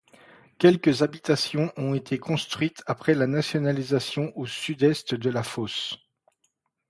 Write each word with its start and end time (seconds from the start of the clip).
Quelques 0.57 1.03
habitations 1.03 1.71
ont 1.77 1.93
été 1.93 2.17
construites 2.17 2.81
après 2.87 3.13
la 3.13 3.27
Nationalisation 3.27 4.31
au 4.35 4.47
sud-est 4.47 5.13
de 5.13 5.29
la 5.29 5.43
fosse. 5.43 5.95